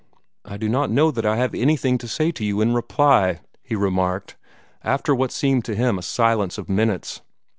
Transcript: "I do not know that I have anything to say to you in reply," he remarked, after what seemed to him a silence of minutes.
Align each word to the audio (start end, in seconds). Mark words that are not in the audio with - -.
"I 0.43 0.57
do 0.57 0.67
not 0.67 0.89
know 0.89 1.11
that 1.11 1.27
I 1.27 1.35
have 1.35 1.53
anything 1.53 1.99
to 1.99 2.07
say 2.07 2.31
to 2.31 2.43
you 2.43 2.59
in 2.59 2.73
reply," 2.73 3.39
he 3.61 3.75
remarked, 3.75 4.35
after 4.83 5.13
what 5.13 5.31
seemed 5.31 5.63
to 5.65 5.75
him 5.75 5.99
a 5.99 6.01
silence 6.01 6.57
of 6.57 6.67
minutes. 6.67 7.21